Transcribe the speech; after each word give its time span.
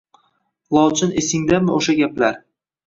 Lochin 0.77 1.13
esingdami 1.23 1.75
o‘sha 1.79 1.97
gaplar 2.03 2.43